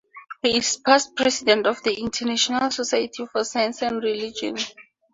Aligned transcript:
He 0.41 0.57
is 0.57 0.77
a 0.77 0.81
past 0.81 1.15
President 1.15 1.67
of 1.67 1.83
the 1.83 1.93
International 1.93 2.71
Society 2.71 3.27
for 3.27 3.43
Science 3.43 3.83
and 3.83 4.01
Religion. 4.01 4.57